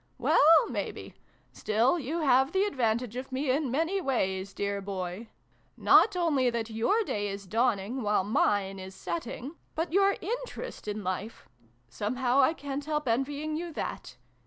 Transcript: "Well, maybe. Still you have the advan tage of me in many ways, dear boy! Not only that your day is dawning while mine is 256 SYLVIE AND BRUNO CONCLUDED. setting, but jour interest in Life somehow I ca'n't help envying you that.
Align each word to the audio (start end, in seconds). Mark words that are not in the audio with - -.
"Well, 0.17 0.67
maybe. 0.67 1.13
Still 1.53 1.99
you 1.99 2.21
have 2.21 2.53
the 2.53 2.65
advan 2.67 2.97
tage 2.97 3.15
of 3.15 3.31
me 3.31 3.51
in 3.51 3.69
many 3.69 4.01
ways, 4.01 4.51
dear 4.51 4.81
boy! 4.81 5.27
Not 5.77 6.15
only 6.15 6.49
that 6.49 6.71
your 6.71 7.03
day 7.03 7.27
is 7.27 7.45
dawning 7.45 8.01
while 8.01 8.23
mine 8.23 8.79
is 8.79 8.95
256 9.05 9.05
SYLVIE 9.05 9.45
AND 9.45 9.75
BRUNO 9.75 9.75
CONCLUDED. 9.75 9.93
setting, 9.93 9.93
but 9.93 9.93
jour 9.93 10.35
interest 10.59 10.87
in 10.87 11.03
Life 11.03 11.49
somehow 11.87 12.41
I 12.41 12.55
ca'n't 12.55 12.85
help 12.85 13.07
envying 13.07 13.55
you 13.55 13.71
that. 13.73 14.17